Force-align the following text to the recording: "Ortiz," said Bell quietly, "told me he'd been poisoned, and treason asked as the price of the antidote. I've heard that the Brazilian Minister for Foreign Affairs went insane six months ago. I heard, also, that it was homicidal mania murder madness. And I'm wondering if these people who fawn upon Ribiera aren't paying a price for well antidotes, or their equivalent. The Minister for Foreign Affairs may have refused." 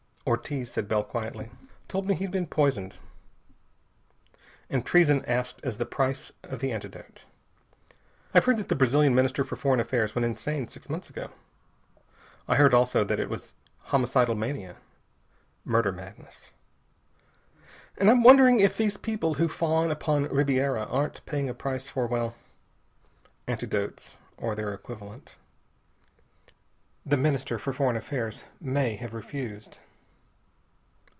"Ortiz," 0.27 0.71
said 0.71 0.87
Bell 0.87 1.03
quietly, 1.03 1.49
"told 1.87 2.05
me 2.05 2.13
he'd 2.13 2.29
been 2.31 2.45
poisoned, 2.47 2.93
and 4.69 4.85
treason 4.85 5.25
asked 5.25 5.59
as 5.63 5.77
the 5.79 5.85
price 5.85 6.31
of 6.43 6.59
the 6.59 6.71
antidote. 6.71 7.25
I've 8.31 8.45
heard 8.45 8.57
that 8.57 8.67
the 8.69 8.75
Brazilian 8.75 9.15
Minister 9.15 9.43
for 9.43 9.55
Foreign 9.55 9.79
Affairs 9.79 10.13
went 10.13 10.23
insane 10.25 10.67
six 10.67 10.89
months 10.91 11.09
ago. 11.09 11.31
I 12.47 12.55
heard, 12.55 12.71
also, 12.73 13.03
that 13.03 13.19
it 13.19 13.31
was 13.31 13.55
homicidal 13.85 14.35
mania 14.35 14.75
murder 15.65 15.91
madness. 15.91 16.51
And 17.97 18.07
I'm 18.09 18.21
wondering 18.23 18.59
if 18.59 18.77
these 18.77 18.97
people 18.97 19.33
who 19.33 19.47
fawn 19.49 19.89
upon 19.89 20.25
Ribiera 20.29 20.83
aren't 20.83 21.25
paying 21.25 21.49
a 21.49 21.55
price 21.55 21.87
for 21.87 22.05
well 22.05 22.35
antidotes, 23.47 24.17
or 24.37 24.53
their 24.53 24.71
equivalent. 24.71 25.35
The 27.05 27.17
Minister 27.17 27.57
for 27.57 27.73
Foreign 27.73 27.97
Affairs 27.97 28.43
may 28.61 28.95
have 28.97 29.15
refused." 29.15 29.79